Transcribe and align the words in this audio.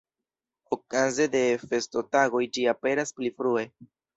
Okaze 0.77 1.27
de 1.35 1.43
festotagoj 1.67 2.43
ĝi 2.57 2.67
aperas 2.77 3.17
pli 3.19 3.35
frue. 3.39 3.71